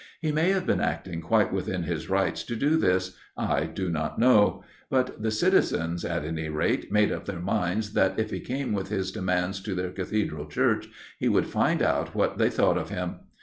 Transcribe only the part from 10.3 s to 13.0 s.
Church, he would find out what they thought of